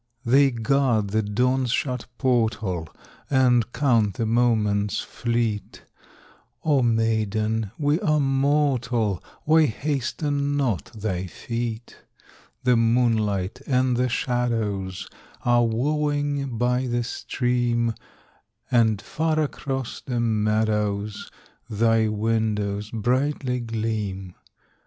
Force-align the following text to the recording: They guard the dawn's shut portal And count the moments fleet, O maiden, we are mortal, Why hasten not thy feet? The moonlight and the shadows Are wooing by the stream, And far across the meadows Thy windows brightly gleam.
They 0.25 0.49
guard 0.49 1.09
the 1.11 1.21
dawn's 1.21 1.69
shut 1.69 2.07
portal 2.17 2.89
And 3.29 3.71
count 3.71 4.15
the 4.15 4.25
moments 4.25 5.01
fleet, 5.01 5.83
O 6.65 6.81
maiden, 6.81 7.69
we 7.77 7.99
are 7.99 8.19
mortal, 8.19 9.23
Why 9.43 9.67
hasten 9.67 10.57
not 10.57 10.85
thy 10.85 11.27
feet? 11.27 11.97
The 12.63 12.75
moonlight 12.75 13.61
and 13.67 13.95
the 13.95 14.09
shadows 14.09 15.07
Are 15.45 15.67
wooing 15.67 16.57
by 16.57 16.87
the 16.87 17.03
stream, 17.03 17.93
And 18.71 18.99
far 18.99 19.39
across 19.39 20.01
the 20.01 20.19
meadows 20.19 21.29
Thy 21.69 22.07
windows 22.07 22.89
brightly 22.89 23.59
gleam. 23.59 24.33